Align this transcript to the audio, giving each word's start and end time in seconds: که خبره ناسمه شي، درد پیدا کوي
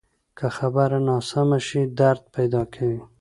که 0.37 0.47
خبره 0.57 0.97
ناسمه 1.09 1.59
شي، 1.67 1.81
درد 1.99 2.23
پیدا 2.35 2.61
کوي 2.73 2.99